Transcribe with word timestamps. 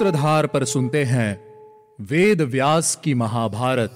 सूत्रधार 0.00 0.46
पर 0.46 0.64
सुनते 0.64 1.04
हैं 1.04 1.40
वेद 2.00 2.40
व्यास 2.40 2.94
की 3.04 3.14
महाभारत। 3.14 3.90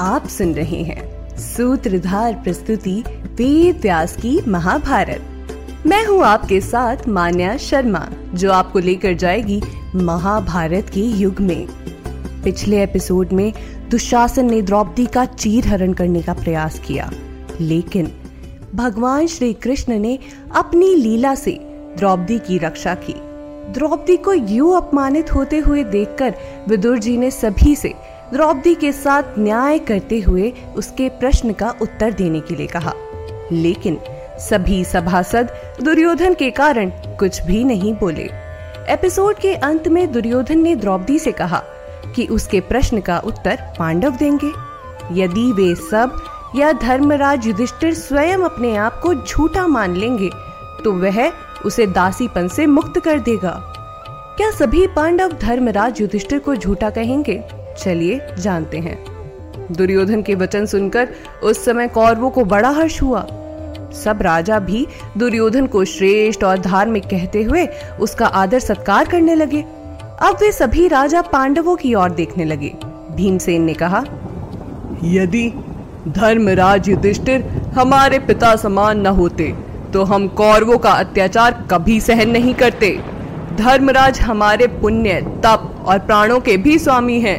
आप 0.00 0.28
सुन 0.28 0.54
रहे 0.54 0.82
हैं 0.82 1.36
सूत्रधार 1.36 2.32
प्रस्तुति 2.34 3.02
वेद 3.08 3.80
व्यास 3.80 4.16
की 4.16 4.38
महाभारत। 4.48 5.84
मैं 5.86 6.04
हूँ 6.06 6.24
आपके 6.24 6.60
साथ 6.60 7.08
मान्या 7.08 7.56
शर्मा, 7.56 8.06
जो 8.34 8.52
आपको 8.52 8.78
लेकर 8.78 9.12
जाएगी 9.12 9.62
महाभारत 9.94 10.90
के 10.90 11.00
युग 11.00 11.40
में। 11.40 11.66
पिछले 12.44 12.82
एपिसोड 12.82 13.32
में 13.32 13.52
दुशासन 13.92 14.50
ने 14.50 14.62
द्रौपदी 14.62 15.06
का 15.06 15.24
चीर 15.24 15.68
हरण 15.68 15.92
करने 15.92 16.22
का 16.22 16.32
प्रयास 16.32 16.78
किया। 16.78 17.10
लेकिन 17.60 18.12
भगवान 18.74 19.26
श्री 19.26 19.52
कृष्ण 19.52 19.98
ने 19.98 20.18
अपनी 20.56 20.94
लीला 20.94 21.34
से 21.34 21.50
द्रौपदी 21.98 22.38
की 22.38 22.58
रक्षा 22.58 22.94
की। 22.94 23.14
द्रौपदी 23.72 24.16
को 24.16 24.32
यूँ 24.32 24.76
अपमानित 24.76 25.34
होते 25.34 25.58
हुए 25.58 25.84
देखकर 25.84 26.34
विदुर 26.68 26.98
जी 26.98 27.16
ने 27.16 27.30
सभी 27.30 27.76
से 27.76 27.94
द्रौपदी 28.32 28.74
के 28.74 28.92
साथ 28.92 29.22
न्याय 29.38 29.78
करते 29.78 30.20
हुए 30.20 30.52
उसके 30.76 31.08
प्रश्न 31.08 31.52
का 31.52 31.74
उत्तर 31.82 32.12
देने 32.12 32.40
के 32.40 32.54
लिए 32.54 32.66
कहा। 32.66 32.92
लेकिन 33.52 33.98
सभी 34.38 34.84
सभासद 34.84 35.50
दुर्योधन 35.82 36.34
के 36.34 36.50
कारण 36.50 36.90
कुछ 36.90 37.42
भी 37.42 37.64
नहीं 37.64 37.94
बोले। 37.94 38.30
एपिसोड 38.88 39.36
के 39.36 39.54
अंत 39.54 39.88
में 39.88 40.12
दुर्योधन 40.12 40.58
ने 40.58 40.76
द्रौपदी 40.76 41.18
से 41.18 41.32
कहा 41.32 41.62
कि 42.14 42.26
उसके 42.26 42.60
प्रश्न 42.60 43.00
का 43.00 43.18
उत्तर 43.18 43.58
पांडव 43.78 44.16
देंगे। 44.16 44.52
यदि 45.12 45.50
वे 45.52 45.74
सब 45.74 46.20
या 46.56 46.72
धर्मराज 46.72 47.46
युधिष्ठिर 47.46 47.94
स्वयं 47.94 48.44
अपने 48.44 48.74
आप 48.76 49.00
को 49.02 49.14
झूठा 49.16 49.66
मान 49.66 49.96
लेंगे 49.96 50.30
तो 50.84 50.92
वह 50.92 51.26
उसे 51.66 51.86
दासीपन 51.86 52.48
से 52.48 52.66
मुक्त 52.66 53.00
कर 53.00 53.20
देगा। 53.20 53.52
क्या 54.36 54.50
सभी 54.50 54.86
पांडव 54.86 55.32
धर्मराज 55.32 56.00
युधिष्ठिर 56.00 56.38
को 56.38 56.54
झूठा 56.56 56.90
कहेंगे? 56.90 57.42
चलिए 57.78 58.20
जानते 58.38 58.78
हैं। 58.78 58.96
दुर्योधन 59.72 60.22
के 60.22 60.34
वचन 60.34 60.66
सुनकर 60.66 61.08
उस 61.42 61.64
समय 61.64 61.88
कौरवों 61.88 62.30
को 62.30 62.44
बड़ा 62.44 62.70
हर्ष 62.70 63.00
हुआ। 63.02 63.26
सब 63.94 64.22
राजा 64.22 64.58
भी 64.58 64.86
दुर्योधन 65.18 65.66
को 65.66 65.84
श्रेष्ठ 65.84 66.44
और 66.44 66.58
धार्मिक 66.58 67.04
कहते 67.04 67.42
हुए 67.42 67.66
उसका 68.00 68.26
आदर 68.26 68.58
सत्कार 68.58 69.08
करने 69.08 69.34
लगे। 69.34 69.64
अब 70.22 70.36
वे 70.40 70.50
सभी 70.52 70.86
राजा 70.88 71.20
पांडवों 71.22 71.74
की 71.76 71.92
ओर 71.94 72.10
देखने 72.10 72.44
लगे। 72.44 72.68
भीमसेन 73.12 73.62
ने 73.62 73.72
कहा, 73.74 74.02
यदि 75.04 75.48
धर्मराज 76.08 76.88
युधिष्ठिर 76.88 77.42
हमारे 77.76 78.18
पिता 78.20 78.54
समान 78.56 79.00
न 79.00 79.06
होते 79.16 79.50
तो 79.92 80.04
हम 80.04 80.28
कौरवों 80.34 80.78
का 80.78 80.92
अत्याचार 80.92 81.66
कभी 81.70 81.98
सहन 82.00 82.30
नहीं 82.30 82.54
करते। 82.54 82.90
धर्मराज 83.56 84.20
हमारे 84.20 84.66
पुण्य, 84.78 85.20
तप 85.44 85.84
और 85.86 85.98
प्राणों 86.00 86.40
के 86.40 86.56
भी 86.58 86.78
स्वामी 86.78 87.20
हैं। 87.20 87.38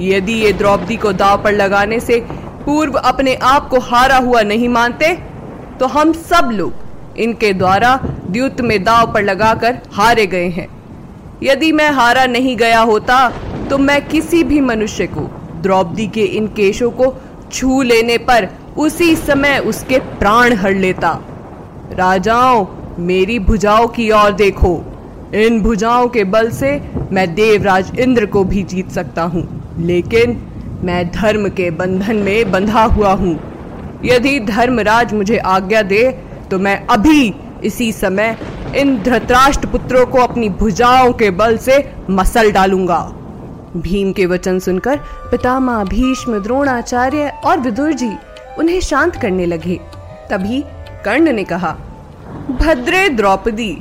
यदि 0.00 0.32
ये 0.34 0.52
द्रौपदी 0.54 0.96
को 0.96 1.12
दाव 1.14 1.42
पर 1.42 1.52
लगाने 1.54 2.00
से 2.00 2.20
पूर्व 2.64 2.98
अपने 2.98 3.34
आप 3.46 3.68
को 3.68 3.80
हारा 3.82 4.16
हुआ 4.18 4.42
नहीं 4.44 4.68
मानते 4.70 5.16
तो 5.78 5.86
हम 5.88 6.12
सब 6.28 6.50
लोग 6.52 7.18
इनके 7.18 7.52
द्वारा 7.54 7.98
द्युत 8.28 8.60
में 8.60 8.82
दाव 8.84 9.12
पर 9.14 9.22
लगाकर 9.22 9.82
हारे 9.92 10.26
गए 10.28 10.48
हैं। 10.50 10.68
यदि 11.42 11.70
मैं 11.72 11.90
हारा 11.90 12.24
नहीं 12.26 12.56
गया 12.56 12.80
होता 12.82 13.28
तो 13.70 13.78
मैं 13.78 14.00
किसी 14.08 14.42
भी 14.44 14.60
मनुष्य 14.62 15.06
को, 15.06 15.20
द्रौपदी 15.62 16.06
के 16.06 16.24
इन 16.36 16.46
केशों 16.56 16.90
को 16.90 17.14
छू 17.52 17.82
लेने 17.82 18.18
पर 18.20 18.48
उसी 18.78 19.14
समय 19.16 19.58
उसके 19.66 19.98
प्राण 20.18 20.52
हर 20.54 20.74
लेता। 20.74 21.18
राजाओं, 21.92 22.66
मेरी 23.00 23.38
भुजाओं 23.40 23.86
की 23.88 24.10
ओर 24.12 24.32
देखो। 24.34 24.74
इन 25.36 25.60
भुजाओं 25.62 26.08
के 26.08 26.24
बल 26.26 26.50
से 26.52 26.70
मैं 27.12 27.34
देवराज 27.34 27.98
इंद्र 28.00 28.26
को 28.26 28.44
भी 28.44 28.62
जीत 28.64 28.90
सकता 28.90 29.22
हूँ, 29.24 29.46
लेकिन 29.78 30.36
मैं 30.84 31.10
धर्म 31.10 31.48
के 31.50 31.70
बंधन 31.72 32.16
में 32.18 32.50
बंधा 32.52 32.84
हुआ 32.86 33.12
हूँ। 33.12 33.38
यदि 34.04 34.38
धर्मराज 34.42 35.12
मुझे 35.14 35.36
आज्ञा 35.38 35.82
दे 35.84 36.10
तो 36.50 36.58
मैं 36.58 36.76
अभी 36.88 37.34
इसी 37.64 37.90
समय 37.92 38.36
इन 38.74 38.96
धृतराष्ट्र 39.02 39.68
पुत्रों 39.68 40.04
को 40.06 40.18
अपनी 40.18 40.48
भुजाओं 40.48 41.12
के 41.12 41.30
बल 41.30 41.56
से 41.58 41.78
मसल 42.10 42.50
डालूँगा। 42.52 42.98
भीम 43.76 44.12
के 44.12 44.26
वचन 44.26 44.58
सुनकर 44.58 44.96
पितामह 45.30 45.82
भीष्म, 45.84 46.38
द्रोणाचार्य 46.38 47.32
और 47.44 47.60
विदुर 47.60 47.92
जी 47.92 48.10
उन्हें 48.58 48.80
शांत 48.80 49.16
करने 49.16 49.46
लगे। 49.46 49.80
तभी 50.30 50.62
कर्ण 51.04 51.32
ने 51.32 51.44
कहा, 51.44 51.70
भद्रे 52.50 53.08
द्रौपदी, 53.08 53.72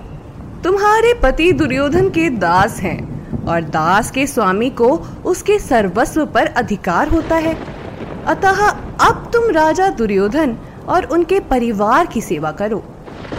तुम्हारे 0.64 1.14
पति 1.14 1.52
दुर्योधन 1.52 2.10
के 2.10 2.30
दास 2.30 2.80
हैं 2.80 3.46
और 3.46 3.62
दास 3.62 4.12
के 4.12 4.28
स्वामी 4.28 4.70
को 4.70 4.90
उसके 5.26 5.60
सर्वस्व 5.60 6.26
पर 6.26 6.46
अधिकार 6.48 7.10
होता 7.10 7.36
है। 7.36 7.58
अतः 8.26 8.66
अब 9.08 9.30
तुम 9.34 9.50
राजा 9.52 9.90
दुर्योधन 9.90 10.58
और 10.90 11.06
उनके 11.06 11.40
परिवार 11.40 12.06
की 12.06 12.22
सेवा 12.22 12.52
करो। 12.52 12.84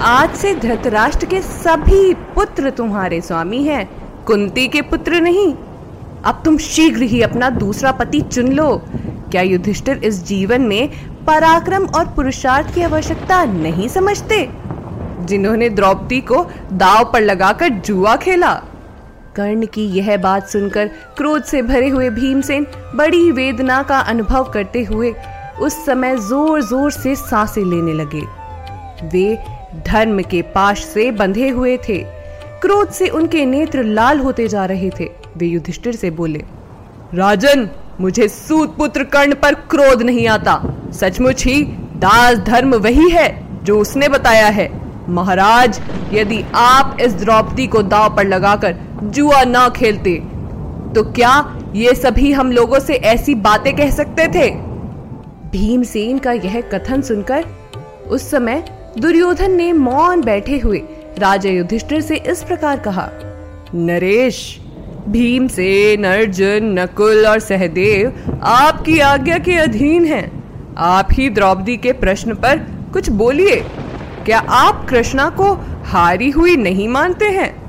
आज 0.01 0.35
से 0.35 0.55
धृतराष्ट्र 0.55 1.27
के 1.27 1.41
सभी 1.43 2.15
पुत्र 2.35 2.71
तुम्हारे 2.71 3.21
स्वामी 3.21 3.63
हैं। 3.63 3.85
कुंती 4.25 4.67
के 4.69 4.83
पुत्र 4.83 5.21
नहीं। 5.21 5.53
अब 6.25 6.43
तुम 6.45 6.59
शीघ्र 6.59 7.03
ही 7.03 7.23
अपना 7.23 7.51
दूसरा 7.51 7.93
पति 7.93 8.21
चुन 8.21 8.53
लो। 8.53 8.77
क्या 9.31 9.43
युधिष्ठिर 9.43 10.05
इस 10.05 10.23
जीवन 10.27 10.63
में 10.63 10.89
पराक्रम 11.27 11.87
और 11.87 12.07
पुरुषार्थ 12.07 12.75
की 12.75 12.83
आवश्यकता 12.83 13.45
नहीं 13.45 13.89
समझते? 13.89 14.49
जिन्होंने 15.21 15.69
द्रौपदी 15.71 16.21
को 16.21 16.45
दाव 16.73 17.11
पर 17.13 17.21
लगाकर 17.21 17.69
जुआ 17.69 18.17
खेला। 18.17 18.53
कर्ण 19.37 19.67
की 19.67 19.87
यह 19.89 20.17
बात 20.17 20.49
सुनकर 20.49 20.91
क्रोध 21.17 21.43
से 21.43 21.63
भरे 21.63 21.89
हुए 21.89 22.11
भीमसेन 22.11 22.67
बड़ी 22.95 23.31
वेदना 23.33 23.83
का 23.83 23.99
अनुभव 23.99 24.51
करते 24.51 24.83
हुए 24.83 25.15
उस 25.61 25.85
समय 25.87 26.17
ज़ोर 26.19 26.63
ज़ोर 26.63 26.91
से 26.91 27.15
साँसें 27.17 27.65
लेने 27.65 27.93
लगे। 27.93 28.23
वे 29.09 29.35
धर्म 29.83 30.21
के 30.23 30.43
पाश 30.43 30.85
से 30.85 31.11
बंधे 31.11 31.49
हुए 31.49 31.77
थे। 31.79 31.99
क्रोध 32.63 32.91
से 32.91 33.09
उनके 33.09 33.45
नेत्र 33.47 33.83
लाल 33.85 34.19
होते 34.19 34.49
जा 34.49 34.65
रहे 34.65 34.91
थे। 34.91 35.09
वे 35.37 35.47
युधिष्ठिर 35.47 35.97
से 35.97 36.11
बोले, 36.11 36.43
राजन, 37.15 37.69
मुझे 38.01 38.29
सूत 38.29 38.77
पुत्र 38.77 39.05
कर्ण 39.05 39.35
पर 39.35 39.55
क्रोध 39.71 40.03
नहीं 40.03 40.27
आता। 40.29 40.61
सचमुच 40.93 41.45
ही 41.45 41.63
दास 41.97 42.39
धर्म 42.39 42.75
वही 42.75 43.09
है 43.11 43.65
जो 43.65 43.79
उसने 43.79 44.09
बताया 44.09 44.47
है। 44.49 44.69
महाराज, 45.09 45.81
यदि 46.13 46.43
आप 46.55 46.97
इस 47.01 47.15
द्रौपदी 47.15 47.67
को 47.67 47.83
दाव 47.83 48.15
पर 48.17 48.27
लगाकर 48.27 48.77
जुआ 49.05 49.43
ना 49.45 49.69
खेलते 49.69 50.15
तो 50.95 51.03
क्या 51.13 51.33
ये 51.75 51.95
सभी 51.95 52.33
हम 52.33 52.51
लोगों 52.53 52.79
से 52.79 52.95
ऐसी 52.95 53.35
बातें 53.35 53.75
कह 53.77 53.91
सकते 53.91 54.27
थे? 54.29 54.51
भीमसेन 55.51 56.19
का 56.19 56.33
यह 56.33 56.61
कथन 56.75 57.03
सुनकर 57.03 57.45
उस 58.09 58.31
समय 58.31 58.65
दुर्योधन 58.99 59.51
ने 59.51 59.73
मौन 59.73 60.21
बैठे 60.21 60.59
हुए 60.59 60.83
राजा 61.19 61.51
युधिष्ठिर 61.51 62.01
से 62.01 62.17
इस 62.17 62.43
प्रकार 62.43 62.79
कहा, 62.79 63.09
नरेश, 63.75 64.61
भीमसेन, 65.09 66.05
अर्जुन, 66.05 66.79
नकुल 66.79 67.27
और 67.27 67.39
सहदेव 67.39 68.41
आपकी 68.43 68.99
आज्ञा 68.99 69.39
के 69.39 69.55
अधीन 69.55 70.05
हैं। 70.05 70.45
आप 70.79 71.09
ही 71.13 71.29
द्रौपदी 71.31 71.77
के 71.77 71.93
प्रश्न 71.93 72.35
पर 72.35 72.59
कुछ 72.93 73.09
बोलिए। 73.09 73.57
क्या 74.25 74.39
आप 74.39 74.87
कृष्णा 74.91 75.29
को 75.31 75.53
हारी 75.85 76.31
हुई 76.31 76.57
नहीं 76.57 76.89
मानते 76.89 77.25
हैं? 77.25 77.65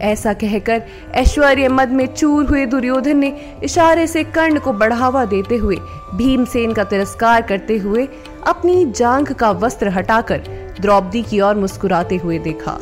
ऐसा 0.00 0.32
कहकर 0.32 0.82
ऐश्वर्य 1.14 1.68
मद 1.68 1.88
में 1.88 2.06
चूर 2.06 2.44
हुए 2.44 2.66
दुर्योधन 2.66 3.16
ने 3.16 3.32
इशारे 3.62 4.06
से 4.06 4.24
कर्ण 4.24 4.58
को 4.58 4.72
बढ़ावा 4.72 5.24
देते 5.24 5.56
हुए 5.56 5.76
भीमसेन 6.14 6.72
का 6.72 6.84
तिरस्कार 6.84 7.42
करते 7.42 7.78
हुए 7.78 8.08
अपनी 8.46 8.84
जांग 8.92 9.26
का 9.26 9.50
वस्त्र 9.50 9.88
हटाकर 9.88 10.61
द्रौपदी 10.82 11.22
की 11.22 11.40
ओर 11.40 11.54
मुस्कुराते 11.54 12.16
हुए 12.16 12.38
देखा। 12.38 12.78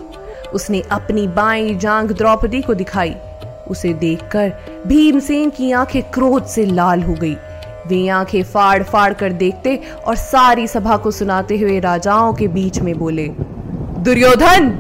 उसने 0.55 0.81
अपनी 0.91 1.27
बाई 1.29 1.75
जांग 1.75 2.11
द्रौपदी 2.11 2.61
को 2.63 2.75
दिखाई। 2.75 3.15
उसे 3.71 3.93
देखकर 3.95 4.53
भीमसेन 4.87 5.51
की 5.51 5.71
आँखें 5.73 6.03
क्रोध 6.11 6.47
से 6.47 6.65
लाल 6.67 7.03
हो 7.03 7.15
गई। 7.15 7.35
वे 7.87 8.09
आँखें 8.09 8.43
फाड़ 8.45 8.83
फाड़ 8.83 9.13
कर 9.13 9.33
देखते 9.33 9.79
और 10.07 10.17
सारी 10.17 10.67
सभा 10.67 10.97
को 10.97 11.11
सुनाते 11.11 11.59
हुए 11.59 11.79
राजाओं 11.81 12.33
के 12.35 12.49
बीच 12.49 12.79
में 12.79 12.99
बोले, 12.99 13.29
दुर्योधन, 13.99 14.73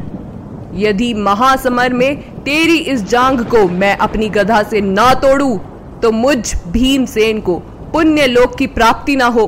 यदि 0.74 1.12
महासमर 1.14 1.92
में 1.92 2.42
तेरी 2.42 2.78
इस 2.78 3.04
जांग 3.04 3.40
को 3.44 3.66
मैं 3.68 3.96
अपनी 3.98 4.28
गधा 4.28 4.62
से 4.62 4.80
ना 4.80 5.12
तोड़ू 5.14 5.56
तो 6.02 6.10
मुझ 6.10 6.54
भीमसेन 6.68 7.40
को 7.40 7.58
पुण्य 7.92 8.26
लोक 8.26 8.56
की 8.56 8.66
प्राप्ति 8.66 9.16
ना 9.16 9.26
हो। 9.26 9.46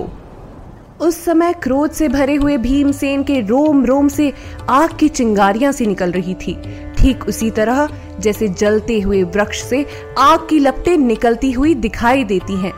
उस 1.03 1.25
समय 1.25 1.53
क्रोध 1.53 1.91
से 1.91 2.09
भरे 2.09 2.35
हुए 2.35 2.57
भीमसेन 2.57 3.23
के 3.23 3.41
रोम 3.41 3.85
रोम 3.85 4.09
से 4.09 4.33
आग 4.69 4.97
की 4.97 5.09
चिंगारियाँ 5.09 5.73
सी 5.73 5.87
निकल 5.87 6.13
रही 6.13 6.35
थी। 6.35 6.57
ठीक 6.99 7.25
उसी 7.29 7.51
तरह, 7.51 7.89
जैसे 8.21 8.49
जलते 8.49 9.01
हुए 9.01 9.23
वृक्ष 9.23 9.63
से 9.63 9.87
आग 10.19 10.47
की 10.51 10.59
लपटें 10.59 10.97
निकलती 10.97 11.51
हुई 11.53 11.75
दिखाई 11.75 12.25
देती 12.25 12.57
हैं। 12.57 12.73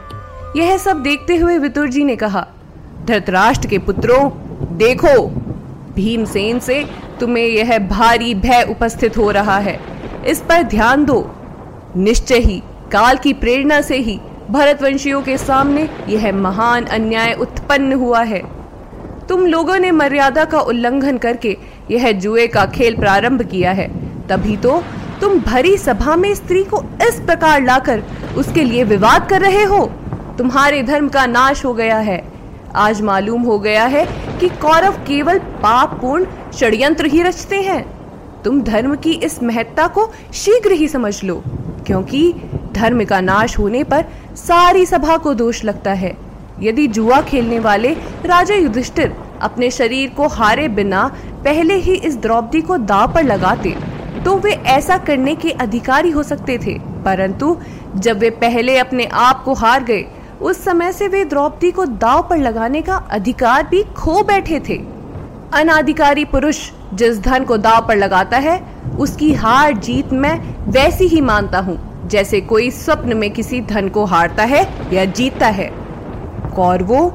यह 0.56 0.76
सब 0.78 1.02
देखते 1.02 1.36
हुए 1.36 1.58
वितुर 1.58 1.88
जी 1.88 2.04
ने 2.04 2.16
कहा, 2.16 2.46
धृतराष्ट्र 3.04 3.68
के 3.68 3.78
पुत्रों, 3.78 4.30
देखो, 4.76 5.26
भीमसेन 5.94 6.58
से 6.58 6.84
तुम्हें 7.20 7.46
यह 7.46 7.78
भारी 7.78 8.34
भय 8.34 8.66
उपस्थित 8.70 9.18
हो 9.18 9.30
रहा 9.30 9.58
है। 9.58 9.80
इस 10.26 10.40
पर 10.40 10.62
ध्यान 10.62 11.04
दो। 11.04 11.34
निश्चय 11.96 12.38
ही, 12.38 12.62
काल 12.92 13.16
की 13.16 13.32
प्रेरणा 13.32 13.80
से 13.80 13.96
ही 13.96 14.20
भरतवंशियों 14.50 15.20
के 15.22 15.36
सामने 15.38 15.88
यह 16.08 16.32
महान 16.32 16.84
अन्याय 16.86 17.32
उत्पन्न 17.32 17.92
हुआ 17.92 18.22
है। 18.22 18.42
तुम 19.28 19.46
लोगों 19.46 19.78
ने 19.78 19.90
मर्यादा 19.90 20.44
का 20.44 20.60
उल्लंघन 20.60 21.18
करके 21.18 21.56
यह 21.90 22.10
जुए 22.12 22.46
का 22.46 22.64
खेल 22.66 22.96
प्रारंभ 22.96 23.42
किया 23.42 23.72
है। 23.72 23.88
तभी 24.28 24.56
तो 24.56 24.82
तुम 25.20 25.38
भरी 25.40 25.76
सभा 25.76 26.16
में 26.16 26.34
स्त्री 26.34 26.64
को 26.64 26.82
इस 27.08 27.20
प्रकार 27.20 27.62
लाकर 27.62 28.02
उसके 28.36 28.62
लिए 28.62 28.84
विवाद 28.84 29.28
कर 29.28 29.40
रहे 29.40 29.62
हो। 29.62 29.84
तुम्हारे 30.38 30.82
धर्म 30.82 31.08
का 31.08 31.26
नाश 31.26 31.64
हो 31.64 31.72
गया 31.74 31.98
है। 31.98 32.22
आज 32.76 33.00
मालूम 33.00 33.42
हो 33.42 33.58
गया 33.58 33.84
है 33.86 34.06
कि 34.40 34.48
कौरव 34.60 34.96
केवल 35.06 35.38
पाप 35.62 35.98
पूर्ण 36.00 36.26
षड्यंत्र 36.52 37.06
ही 37.06 37.22
रचते 37.22 37.60
हैं। 37.62 37.84
तुम 38.42 38.62
धर्म 38.62 38.94
की 38.96 39.12
इस 39.20 39.42
महत्ता 39.42 39.86
को 39.88 40.10
शीघ्र 40.34 40.72
ही 40.72 40.88
समझ 40.88 41.22
लो, 41.24 41.42
क्योंकि 41.86 42.32
धर्म 42.74 43.04
का 43.04 43.20
नाश 43.20 43.58
होने 43.58 43.82
पर 43.84 44.04
सारी 44.36 44.86
सभा 44.86 45.16
को 45.16 45.34
दोष 45.34 45.64
लगता 45.64 45.92
है। 45.92 46.16
यदि 46.62 46.86
जुआ 46.88 47.20
खेलने 47.20 47.58
वाले 47.58 47.92
राजा 48.26 48.54
युधिष्ठिर 48.54 49.14
अपने 49.42 49.70
शरीर 49.70 50.10
को 50.10 50.28
हारे 50.30 50.68
बिना 50.70 51.06
पहले 51.44 51.74
ही 51.76 51.94
इस 51.94 52.16
द्रौपदी 52.16 52.60
को 52.60 52.76
दाव 52.78 53.12
पर 53.14 53.24
लगाते 53.24 53.76
तो 54.24 54.36
वे 54.38 54.52
ऐसा 54.70 54.96
करने 54.98 55.34
के 55.34 55.50
अधिकारी 55.50 56.10
हो 56.10 56.22
सकते 56.22 56.58
थे। 56.58 56.78
परंतु 57.04 57.56
जब 57.96 58.18
वे 58.18 58.30
पहले 58.30 58.76
अपने 58.78 59.04
आप 59.04 59.42
को 59.44 59.54
हार 59.54 59.84
गए, 59.84 60.04
उस 60.40 60.62
समय 60.64 60.92
से 60.92 61.08
वे 61.08 61.24
द्रौपदी 61.24 61.70
को 61.70 61.84
दाव 61.86 62.26
पर 62.30 62.38
लगाने 62.38 62.82
का 62.82 62.96
अधिकार 63.10 63.66
भी 63.66 63.82
खो 63.96 64.22
बैठे 64.22 64.60
थे। 64.68 64.76
अनाधिकारी 65.54 66.24
पुरुष 66.24 66.70
जिस 66.94 67.20
धन 67.20 67.44
को 67.44 67.56
दाव 67.56 67.86
पर 67.88 67.96
लगाता 67.96 68.36
है, 68.36 68.60
उसकी 68.98 69.32
हार 69.34 69.76
जीत 69.78 70.12
मैं 70.12 70.38
वैसी 70.68 71.06
ही 71.06 71.20
मानता 71.20 71.58
हूँ। 71.58 71.78
जैसे 72.04 72.40
कोई 72.40 72.70
स्वप्न 72.70 73.16
में 73.16 73.30
किसी 73.30 73.60
धन 73.60 73.88
को 73.88 74.04
हारता 74.04 74.42
है 74.42 74.62
या 74.92 75.04
जीतता 75.04 75.46
है। 75.46 75.70
कौरवो, 76.56 77.08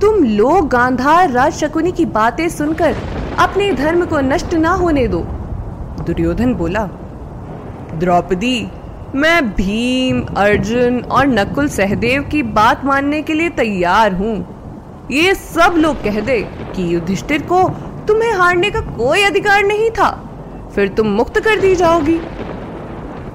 तुम 0.00 0.24
लोग 0.24 0.68
गांधार 0.68 1.30
राज 1.30 1.52
शकुनी 1.52 1.92
की 1.92 2.04
बातें 2.04 2.48
सुनकर 2.48 2.96
अपने 3.38 3.72
धर्म 3.72 4.04
को 4.06 4.20
नष्ट 4.20 4.54
ना 4.54 4.70
होने 4.70 5.06
दो। 5.08 5.20
दुर्योधन 6.06 6.54
बोला, 6.54 6.84
द्रौपदी, 7.94 8.68
मैं 9.14 9.50
भीम, 9.50 10.20
अर्जुन 10.36 11.00
और 11.00 11.26
नकुल 11.26 11.68
सहदेव 11.68 12.22
की 12.22 12.42
बात 12.42 12.84
मानने 12.84 13.22
के 13.22 13.34
लिए 13.34 13.48
तैयार 13.48 14.12
हूँ। 14.12 14.36
ये 15.10 15.34
सब 15.34 15.74
लोग 15.76 16.02
कह 16.02 16.20
दे 16.20 16.40
कि 16.76 16.94
युधिष्ठिर 16.94 17.42
को 17.42 17.62
तुम्हें 18.08 18.32
हारने 18.32 18.70
का 18.70 18.80
कोई 18.80 19.22
अधिकार 19.22 19.64
नहीं 19.64 19.90
था। 19.90 20.10
फिर 20.74 20.88
तुम 20.88 21.06
मुक्त 21.06 21.40
कर 21.40 21.60
दी 21.60 21.74
जाओगी। 21.74 22.20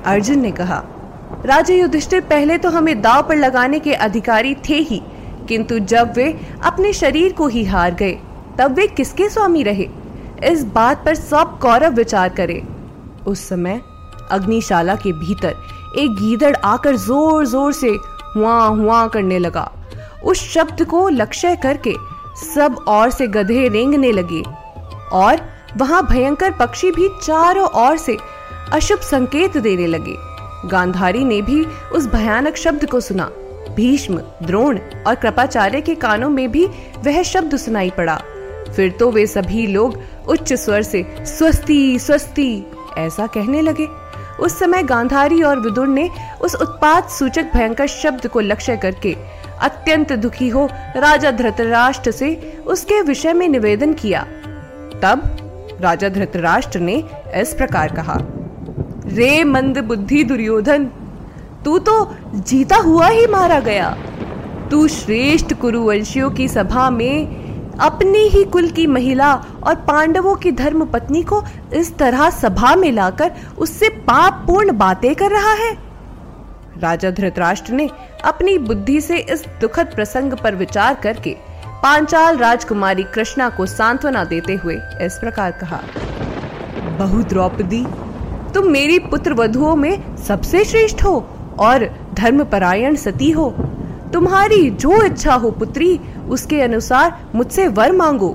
अर्जुन 0.05 0.39
ने 0.39 0.51
कहा 0.51 0.83
राजा 1.45 1.73
युधिष्ठिर 1.73 2.21
पहले 2.21 2.57
तो 2.57 2.69
हमें 2.69 3.01
दाव 3.01 3.21
पर 3.27 3.35
लगाने 3.35 3.79
के 3.79 3.93
अधिकारी 3.95 4.53
थे 4.69 4.75
ही, 4.79 5.01
किंतु 5.47 5.79
जब 5.81 6.13
वे 6.15 6.27
अपने 6.63 6.91
शरीर 6.93 7.33
को 7.33 7.47
ही 7.47 7.63
हार 7.65 7.93
गए, 7.93 8.17
तब 8.59 8.75
वे 8.75 8.87
किसके 8.87 9.29
स्वामी 9.29 9.63
रहे? 9.63 9.87
इस 10.43 10.63
बात 10.65 11.03
पर 11.05 11.15
सब 11.15 11.57
कौरव 11.59 11.93
विचार 11.93 12.29
करे। 12.31 12.61
उस 13.27 13.47
समय 13.49 13.81
अग्निशाला 14.31 14.95
के 14.95 15.11
भीतर 15.13 15.55
एक 15.99 16.11
गीदड़ 16.11 16.55
आकर 16.55 16.95
ज़ोर 16.97 17.45
ज़ोर 17.45 17.73
से 17.73 17.89
हुआ 18.35 18.55
हुआ 18.59 19.05
करने 19.07 19.39
लगा। 19.39 19.71
उस 20.25 20.41
शब्द 20.43 20.83
को 20.85 21.07
लक्ष्य 21.09 21.55
करके 21.55 21.93
सब 22.45 22.75
और 22.87 23.09
से 23.09 23.27
गधे 23.29 23.67
रेंगने 23.69 24.11
लगे 24.11 24.41
और 25.13 25.41
वहाँ 25.77 26.05
भयंकर 26.07 26.51
पक्षी 26.51 26.91
भी 26.91 27.07
चारों 27.21 27.67
ओर 27.81 27.97
से 27.97 28.17
अशुभ 28.73 28.99
संकेत 28.99 29.57
देने 29.57 29.87
लगे। 29.87 30.15
गांधारी 30.69 31.23
ने 31.23 31.41
भी 31.41 31.63
उस 31.65 32.07
भयानक 32.07 32.55
शब्द 32.55 32.85
को 32.85 32.99
सुना। 32.99 33.29
भीष्म, 33.75 34.21
द्रोण 34.43 34.79
और 35.07 35.15
कृपाचार्य 35.15 35.81
के 35.81 35.95
कानों 35.95 36.29
में 36.29 36.51
भी 36.51 36.65
वह 37.05 37.21
शब्द 37.23 37.55
सुनाई 37.57 37.89
पड़ा। 37.89 38.15
फिर 38.75 38.91
तो 38.91 39.11
वे 39.11 39.27
सभी 39.27 39.67
लोग 39.67 39.99
उच्च 40.27 40.53
स्वर 40.53 40.81
से, 40.81 41.05
स्वस्ति 41.19 41.99
स्वस्ति, 41.99 42.65
ऐसा 42.97 43.27
कहने 43.27 43.61
लगे। 43.61 43.87
उस 44.39 44.59
समय 44.59 44.83
गांधारी 44.83 45.41
और 45.41 45.59
विदुर 45.59 45.87
ने 45.87 46.09
उस 46.41 46.55
उत्पाद 46.55 47.09
सूचक 47.09 47.51
भयंकर 47.53 47.87
शब्द 47.87 48.27
को 48.27 48.39
लक्ष्य 48.39 48.77
करके 48.77 49.15
अत्यंत 49.61 50.13
दुखी 50.13 50.49
हो 50.49 50.67
राजा 50.97 51.31
धृतराष्ट्र 51.31 52.11
से 52.11 52.35
उसके 52.65 53.01
विषय 53.01 53.33
में 53.33 53.47
निवेदन 53.47 53.93
किया। 53.93 54.21
तब 55.03 55.77
राजा 55.81 56.09
धृतराष्ट्र 56.09 56.79
ने 56.79 57.03
इस 57.35 57.53
प्रकार 57.53 57.95
कहा 57.95 58.21
रे 59.05 59.43
मंद 59.43 59.77
बुद्धि 59.77 60.23
दुर्योधन, 60.23 60.85
तू 61.65 61.77
तो 61.79 62.15
जीता 62.35 62.75
हुआ 62.75 63.07
ही 63.07 63.25
मारा 63.27 63.59
गया। 63.59 63.89
तू 64.71 64.87
श्रेष्ठ 64.87 65.53
कुरुवंशियों 65.53 66.29
की 66.31 66.47
सभा 66.47 66.89
में 66.89 67.77
अपने 67.79 68.19
ही 68.19 68.43
कुल 68.43 68.69
की 68.69 68.85
महिला 68.87 69.33
और 69.63 69.75
पांडवों 69.87 70.35
की 70.35 70.51
धर्म 70.51 70.85
पत्नी 70.85 71.23
को 71.23 71.41
इस 71.73 71.95
तरह 71.97 72.29
सभा 72.29 72.75
में 72.75 72.91
लाकर 72.91 73.31
उससे 73.57 73.89
पाप 74.07 74.43
पूर्ण 74.47 74.77
बातें 74.77 75.13
कर 75.15 75.31
रहा 75.31 75.53
है। 75.53 75.71
राजा 76.77 77.11
धृतराष्ट्र 77.11 77.73
ने 77.73 77.89
अपनी 78.25 78.57
बुद्धि 78.57 78.99
से 79.01 79.17
इस 79.17 79.45
दुखद 79.61 79.91
प्रसंग 79.95 80.33
पर 80.33 80.55
विचार 80.55 80.93
करके 80.93 81.35
पांचाल 81.83 82.37
राजकुमारी 82.37 83.03
कृष्णा 83.03 83.49
को 83.49 83.65
सांत्वना 83.65 84.23
देते 84.23 84.55
हुए 84.55 84.75
इस 85.01 85.17
प्रकार 85.21 85.51
कहा 85.51 85.79
बहु 86.99 87.23
द्रौपदी 87.23 87.85
तुम 88.53 88.67
मेरी 88.67 88.99
पुत्र 88.99 89.33
वधुओं 89.33 89.75
में 89.75 90.17
सबसे 90.17 90.63
श्रेष्ठ 90.65 91.03
हो 91.03 91.25
और 91.59 91.79
धर्म 91.79 92.37
धर्मपरायण 92.37 92.95
सती 92.95 93.31
हो। 93.31 93.49
तुम्हारी 94.13 94.69
जो 94.69 95.01
इच्छा 95.03 95.33
हो 95.33 95.51
पुत्री 95.51 95.99
उसके 96.29 96.61
अनुसार 96.61 97.17
मुझसे 97.35 97.67
वर 97.67 97.91
मांगो 97.91 98.29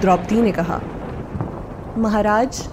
द्रौपदी 0.00 0.40
ने 0.42 0.52
कहा। 0.52 0.80
महाराज 1.98 2.68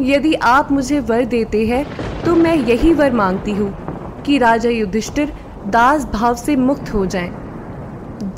यदि 0.00 0.34
आप 0.34 0.72
मुझे 0.72 1.00
वर 1.00 1.24
देते 1.24 1.66
हैं 1.66 1.84
तो 2.24 2.34
मैं 2.36 2.54
यही 2.54 2.92
वर 2.92 3.12
मांगती 3.12 3.50
हूँ 3.50 3.74
कि 4.22 4.38
राजा 4.38 4.70
युधिष्ठिर 4.70 5.32
दास 5.66 6.04
भाव 6.04 6.34
से 6.34 6.56
मुक्त 6.56 6.94
हो 6.94 7.06
जाएँ, 7.06 7.30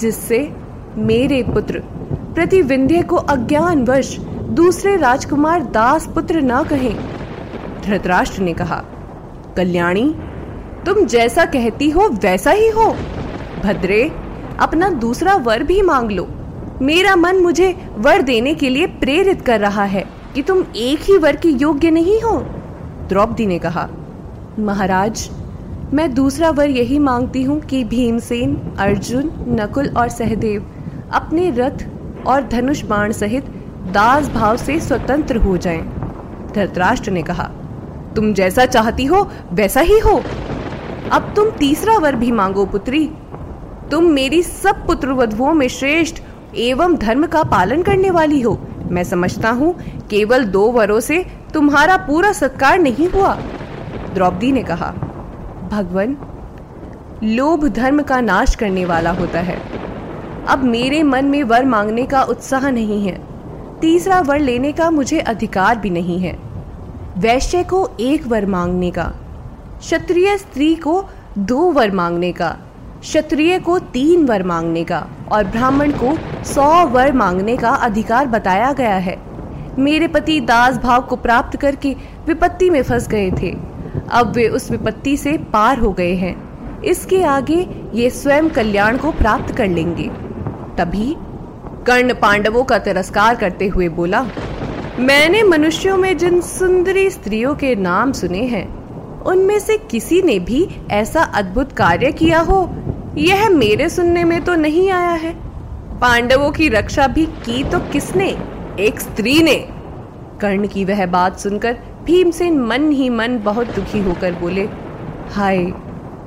जिससे 0.00 0.52
मेरे 0.96 1.42
पुत्र 1.42 1.82
प्रतिविंध्य 2.34 3.02
को 3.02 3.16
अज्ञान 3.16 3.84
वश 3.84 4.18
दूसरे 4.50 4.96
राजकुमार 4.96 5.62
दास 5.62 6.06
पुत्र 6.06 6.40
ना 6.40 6.62
कहें। 6.62 7.19
धृतराष्ट्र 7.84 8.42
ने 8.42 8.54
कहा, 8.54 8.84
कल्याणी, 9.56 10.14
तुम 10.86 11.04
जैसा 11.06 11.44
कहती 11.44 11.90
हो, 11.90 12.08
वैसा 12.08 12.50
ही 12.50 12.68
हो। 12.68 12.96
भद्रे, 13.64 14.12
अपना 14.60 14.88
दूसरा 14.90 15.34
वर 15.34 15.62
भी 15.62 15.82
मांग 15.82 16.10
लो। 16.10 16.28
मेरा 16.82 17.16
मन 17.16 17.36
मुझे 17.36 17.86
वर 17.96 18.22
देने 18.22 18.54
के 18.54 18.68
लिए 18.68 18.86
प्रेरित 18.86 19.42
कर 19.42 19.60
रहा 19.60 19.84
है 19.84 20.04
कि 20.34 20.42
तुम 20.42 20.64
एक 20.76 21.00
ही 21.00 21.18
वर 21.18 21.36
के 21.36 21.48
योग्य 21.48 21.90
नहीं 21.90 22.20
हो। 22.20 22.38
द्रौपदी 23.08 23.46
ने 23.46 23.58
कहा, 23.58 23.88
महाराज, 24.58 25.30
मैं 25.92 26.14
दूसरा 26.14 26.50
वर 26.50 26.70
यही 26.70 26.98
मांगती 26.98 27.42
हूँ 27.42 27.60
कि 27.60 27.84
भीमसेन, 27.84 28.76
अर्जुन, 28.78 29.30
नकुल 29.48 29.88
और 29.96 30.08
सहदेव 30.08 30.70
अपने 31.12 31.50
रथ 31.50 31.86
और 32.26 32.48
धनुष 32.48 32.82
बाण 32.82 33.12
सहित 33.12 33.44
दास 33.92 34.28
भाव 34.28 34.56
से 34.56 34.80
स्वतंत्र 34.80 35.36
हो 35.36 35.56
जाएँ। 35.56 35.82
धृतराष्ट्र 36.54 37.10
ने 37.10 37.22
कहा 37.22 37.50
तुम 38.16 38.32
जैसा 38.34 38.66
चाहती 38.66 39.04
हो, 39.04 39.30
वैसा 39.52 39.80
ही 39.80 39.98
हो। 39.98 40.22
अब 41.12 41.32
तुम 41.36 41.50
तीसरा 41.50 41.98
वर 41.98 42.16
भी 42.16 42.30
मांगो, 42.32 42.66
पुत्री। 42.66 43.10
तुम 43.90 44.04
मेरी 44.04 44.42
सब 44.42 44.86
पुत्र 44.86 45.12
वधुओं 45.12 45.54
में 45.54 45.68
श्रेष्ठ 45.68 46.22
एवं 46.56 46.96
धर्म 46.96 47.26
का 47.26 47.42
पालन 47.42 47.82
करने 47.82 48.10
वाली 48.10 48.40
हो। 48.40 48.58
मैं 48.90 49.04
समझता 49.04 49.50
हूँ, 49.50 49.74
केवल 50.10 50.44
दो 50.44 50.70
वरों 50.72 51.00
से 51.00 51.26
तुम्हारा 51.54 51.96
पूरा 51.96 52.32
सत्कार 52.32 52.78
नहीं 52.78 53.08
हुआ। 53.08 53.34
द्रौपदी 54.14 54.52
ने 54.52 54.62
कहा, 54.62 54.90
भगवान, 55.70 56.16
लोभ 57.22 57.68
धर्म 57.68 58.02
का 58.02 58.20
नाश 58.20 58.54
करने 58.54 58.84
वाला 58.84 59.10
होता 59.10 59.40
है। 59.40 59.58
अब 60.48 60.64
मेरे 60.64 61.02
मन 61.02 61.24
में 61.24 61.42
वर 61.42 61.64
मांगने 61.64 62.06
का 62.06 62.22
उत्साह 62.22 62.70
नहीं 62.70 63.06
है। 63.06 63.20
तीसरा 63.80 64.20
वर 64.20 64.38
लेने 64.38 64.72
का 64.72 64.90
मुझे 64.90 65.20
अधिकार 65.20 65.78
भी 65.78 65.90
नहीं 65.90 66.18
है। 66.18 66.49
वैश्य 67.18 67.62
को 67.64 67.88
एक 68.00 68.26
वर 68.26 68.46
मांगने 68.46 68.90
का, 68.90 69.04
क्षत्रिय 69.78 70.36
स्त्री 70.38 70.74
को 70.74 71.04
दो 71.38 71.58
वर 71.72 71.90
मांगने 71.90 72.32
का, 72.32 72.48
क्षत्रिय 73.00 73.58
को 73.58 73.78
तीन 73.78 74.24
वर 74.26 74.42
मांगने 74.42 74.84
का 74.84 75.06
और 75.32 75.44
ब्राह्मण 75.44 75.92
को 75.92 76.16
सौ 76.44 76.86
वर 76.86 77.12
मांगने 77.12 77.56
का 77.56 77.70
अधिकार 77.70 78.26
बताया 78.26 78.72
गया 78.72 78.96
है। 78.96 79.18
मेरे 79.78 80.08
पति 80.08 80.40
दास 80.40 80.76
भाव 80.76 81.02
को 81.02 81.16
प्राप्त 81.16 81.56
करके 81.56 81.96
विपत्ति 82.26 82.70
में 82.70 82.82
फंस 82.82 83.08
गए 83.08 83.30
थे। 83.30 83.56
अब 84.10 84.32
वे 84.36 84.48
उस 84.48 84.70
विपत्ति 84.70 85.16
से 85.16 85.36
पार 85.52 85.78
हो 85.78 85.92
गए 85.92 86.14
हैं। 86.14 86.82
इसके 86.82 87.22
आगे 87.22 87.68
ये 87.94 88.10
स्वयं 88.10 88.48
कल्याण 88.48 88.96
को 88.96 89.12
प्राप्त 89.12 89.54
कर 89.54 89.68
लेंगे। 89.68 90.10
तभी 90.78 91.16
कर्ण 91.86 92.14
पांडवों 92.14 92.64
का 92.64 92.78
तिरस्कार 92.78 93.34
करते 93.34 93.66
हुए 93.66 93.88
बोला 93.88 94.26
मैंने 94.98 95.42
मनुष्यों 95.42 95.96
में 95.96 96.16
जिन 96.18 96.40
सुंदरी 96.40 97.10
स्त्रियों 97.10 97.54
के 97.54 97.74
नाम 97.74 98.12
सुने 98.12 98.38
हैं, 98.38 98.66
उनमें 99.22 99.58
से 99.58 99.78
किसी 99.78 100.22
ने 100.22 100.38
भी 100.38 100.68
ऐसा 100.90 101.22
अद्भुत 101.22 101.72
कार्य 101.72 102.12
किया 102.12 102.40
हो? 102.40 102.70
यह 103.16 103.48
मेरे 103.48 103.88
सुनने 103.88 104.24
में 104.24 104.44
तो 104.44 104.54
नहीं 104.54 104.90
आया 104.90 105.12
है। 105.12 105.34
पांडवों 106.00 106.50
की 106.50 106.68
रक्षा 106.68 107.06
भी 107.06 107.26
की 107.26 107.64
तो 107.64 107.78
किसने? 107.78 108.36
एक 108.80 109.00
स्त्री 109.00 109.42
ने। 109.42 109.54
कर्ण 110.40 110.66
की 110.66 110.84
वह 110.84 111.06
बात 111.06 111.38
सुनकर 111.38 111.76
भीमसेन 112.04 112.58
मन 112.58 112.90
ही 112.92 113.10
मन 113.10 113.38
बहुत 113.38 113.66
दुखी 113.66 114.00
होकर 114.00 114.32
बोले, 114.32 114.68
हाय, 115.32 115.58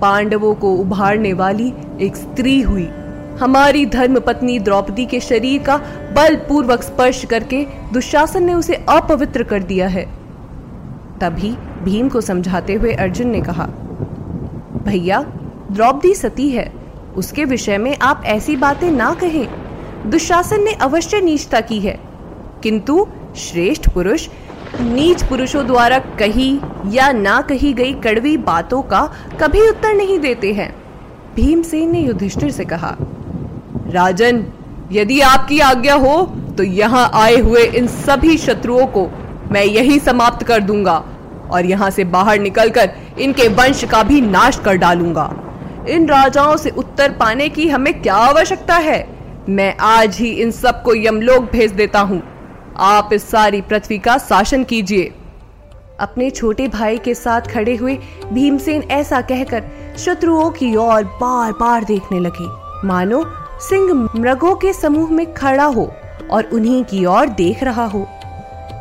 पांडवों 0.01 0.55
को 0.55 0.73
उभारने 0.73 1.33
वाली 1.33 1.73
एक 2.01 2.15
स्त्री 2.15 2.61
हुई। 2.61 2.89
हमारी 3.39 3.85
धर्म 3.85 4.19
पत्नी 4.19 4.59
द्रौपदी 4.59 5.05
के 5.05 5.19
शरीर 5.19 5.63
का 5.63 5.77
बलपूर्वक 6.15 6.83
स्पर्श 6.83 7.25
करके 7.25 7.65
दुशासन 7.93 8.43
ने 8.43 8.53
उसे 8.53 8.85
अपवित्र 8.89 9.43
कर 9.43 9.63
दिया 9.63 9.87
है। 9.87 10.05
तभी 11.21 11.55
भीम 11.83 12.09
को 12.09 12.21
समझाते 12.21 12.73
हुए 12.73 12.93
अर्जुन 12.93 13.27
ने 13.27 13.41
कहा, 13.41 13.65
भैया, 14.85 15.21
द्रौपदी 15.71 16.13
सती 16.13 16.49
है। 16.49 16.73
उसके 17.15 17.45
विषय 17.45 17.77
में 17.77 17.97
आप 18.01 18.23
ऐसी 18.25 18.55
बातें 18.55 18.91
ना 18.91 19.13
कहें। 19.13 19.47
दुशासन 20.09 20.63
ने 20.63 20.73
अवश्य 20.73 21.21
नीचता 21.21 21.61
की 21.61 21.79
है। 21.79 21.99
किंतु 22.63 23.07
श्रेष्ठ 23.35 23.89
पुरुष, 23.89 24.29
नीच 24.81 25.23
पुरुषों 25.23 25.67
द्वारा 25.67 25.99
कही 25.99 26.59
या 26.87 27.11
ना 27.11 27.41
कही 27.41 27.73
गई 27.73 27.93
कड़वी 27.93 28.37
बातों 28.37 28.81
का 28.81 29.13
कभी 29.39 29.69
उत्तर 29.69 29.93
नहीं 29.93 30.19
देते 30.19 30.53
हैं। 30.53 30.75
भीमसेन 31.35 31.91
ने 31.91 31.99
युधिष्ठिर 31.99 32.51
से 32.51 32.65
कहा 32.65 32.97
राजन, 33.93 34.45
यदि 34.91 35.19
आपकी 35.21 35.59
आज्ञा 35.61 35.95
हो 35.95 36.21
तो 36.57 36.63
यहाँ 36.63 37.09
आए 37.13 37.37
हुए 37.37 37.63
इन 37.67 37.87
सभी 37.87 38.37
शत्रुओं 38.37 38.85
को 38.87 39.07
मैं 39.51 39.63
यही 39.63 39.99
समाप्त 39.99 40.43
कर 40.43 40.59
दूँगा 40.61 40.97
और 41.51 41.65
यहाँ 41.65 41.89
से 41.89 42.03
बाहर 42.05 42.39
निकलकर 42.39 42.91
इनके 43.19 43.47
वंश 43.51 43.83
का 43.83 44.03
भी 44.03 44.21
नाश 44.21 44.59
कर 44.65 44.75
डालूँगा। 44.77 45.29
इन 45.89 46.07
राजाओं 46.09 46.55
से 46.57 46.69
उत्तर 46.69 47.11
पाने 47.11 47.49
की 47.49 47.67
हमें 47.69 48.01
क्या 48.01 48.15
आवश्यकता 48.15 48.75
है? 48.75 49.07
मैं 49.49 49.75
आज 49.79 50.17
ही 50.17 50.29
इन 50.33 50.51
सबको 50.51 50.95
यमलोक 50.95 51.51
भेज 51.51 51.71
देता 51.71 51.99
हूँ। 52.01 52.21
आप 52.77 53.09
इस 53.13 53.29
सारी 53.29 53.61
पृथ्वी 53.61 53.97
का 53.99 54.17
शासन 54.19 54.63
कीजिए। 54.63 55.13
अपने 55.99 56.29
छोटे 56.29 56.67
भाई 56.67 56.97
के 56.97 57.13
साथ 57.15 57.51
खड़े 57.51 57.75
हुए 57.75 57.97
भीमसेन 58.33 58.83
ऐसा 58.91 59.21
कहकर 59.23 59.63
शत्रुओं 59.97 60.49
की 60.51 60.75
ओर 60.77 61.03
बार 61.21 61.51
बार 61.53 61.83
देखने 61.83 62.19
लगे। 62.19 62.47
मानो 62.87 63.23
सिंह 63.59 64.09
मृगों 64.15 64.55
के 64.55 64.73
समूह 64.73 65.11
में 65.11 65.33
खड़ा 65.33 65.65
हो 65.65 65.91
और 66.31 66.43
उन्हीं 66.43 66.83
की 66.83 67.05
ओर 67.05 67.29
देख 67.29 67.63
रहा 67.63 67.85
हो। 67.85 68.07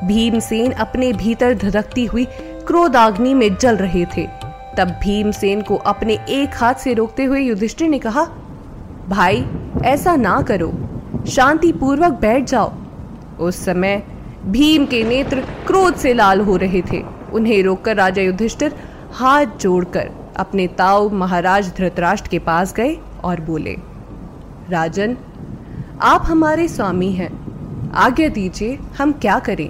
भीमसेन 0.05 0.73
अपने 0.73 1.13
भीतर 1.13 1.55
धधकती 1.55 2.07
हुई 2.07 2.25
क्रोधाग्नि 2.67 3.35
में 3.35 3.57
जल 3.57 3.77
रहे 3.77 4.05
थे। 4.05 4.29
तब 4.79 4.89
भीमसेन 5.03 5.63
को 5.63 5.77
अपने 5.77 6.15
एक 6.29 6.51
हाथ 6.55 6.75
से 6.75 6.95
रोकते 6.95 7.25
हुए 7.25 7.41
युधिष्ठिर 7.41 7.89
ने 7.89 7.99
कहा, 7.99 8.25
भाई, 9.09 9.47
ऐसा 9.85 10.17
ना 10.17 10.43
करो। 10.43 10.73
शांति 11.29 11.73
पूर्वक 11.73 12.13
बैठ 12.13 12.45
जाओ। 12.45 12.73
उस 13.41 13.65
समय 13.65 14.03
भीम 14.47 14.87
के 14.87 15.05
नेत्र 15.05 15.41
क्रोध 15.41 15.95
से 15.95 16.15
लाल 16.15 16.41
हो 16.41 16.57
रहे 16.57 16.83
थे। 16.83 17.03
उन्हें 17.33 17.63
रोककर 17.63 17.97
राजा 17.97 18.23
युधिष्ठिर 18.23 18.75
हाथ 19.13 19.47
जोड़कर 19.61 20.11
अपने 20.37 20.67
ताऊ 20.67 21.11
महाराज 21.11 21.73
धृतराष्ट्र 21.77 22.29
के 22.29 22.39
पास 22.39 22.75
गए 22.75 22.99
और 23.25 23.41
बोले 23.41 23.77
राजन, 24.73 25.17
आप 26.03 26.23
हमारे 26.25 26.69
स्वामी 26.69 27.13
हैं। 27.13 27.93
आज्ञा 27.93 28.29
दीजिए, 28.29 28.79
हम 28.99 29.13
क्या 29.13 29.39
करें? 29.39 29.69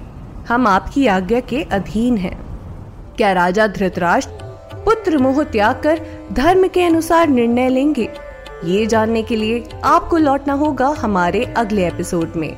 हम 0.49 0.67
आपकी 0.67 1.07
आज्ञा 1.07 1.41
के 1.41 1.63
अधीन 1.63 2.17
हैं। 2.17 2.37
क्या 3.17 3.33
राजा 3.33 3.67
धृतराष्ट्र 3.67 4.33
पुत्र 4.85 5.19
मोह 5.19 5.43
त्याग 5.43 5.83
कर 5.83 6.01
धर्म 6.33 6.69
के 6.69 6.83
अनुसार 6.83 7.29
निर्णय 7.29 7.69
लेंगे? 7.69 8.09
ये 8.65 8.87
जानने 8.87 9.23
के 9.23 9.37
लिए 9.37 9.69
आपको 9.85 10.17
लौटना 10.17 10.53
होगा 10.53 10.87
हमारे 10.87 11.45
अगले 11.45 11.87
एपिसोड 11.87 12.33
में। 12.37 12.57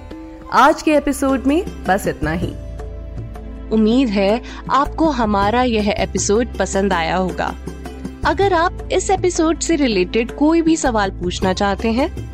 आज 0.53 0.83
के 0.83 0.95
एपिसोड 0.95 1.45
में 1.47 1.85
बस 1.85 2.07
इतना 2.07 2.31
ही। 2.31 2.53
उम्मीद 3.73 4.09
है 4.09 4.43
आपको 4.71 5.11
हमारा 5.11 5.63
यह 5.63 5.95
एपिसोड 5.99 6.59
पसंद 6.59 6.93
आया 6.93 7.17
होगा। 7.17 7.55
अगर 8.27 8.53
आप 8.53 8.89
इस 8.93 9.11
एपिसोड 9.11 9.59
से 9.59 9.77
रिलेटेड 9.77 10.37
कोई 10.37 10.63
भी 10.63 10.77
सवाल 10.77 11.11
पूछना 11.11 11.53
चाहते 11.53 11.93
हैं 11.93 12.34